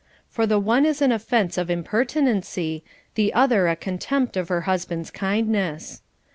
For 0.27 0.47
the 0.47 0.57
one 0.57 0.83
is 0.87 0.99
an 1.03 1.11
offence 1.11 1.59
of 1.59 1.69
impertinency, 1.69 2.83
the 3.13 3.35
other 3.35 3.67
a 3.67 3.75
contempt 3.75 4.35
of 4.35 4.49
her 4.49 4.61
husband's 4.61 5.11
kindness. 5.11 6.01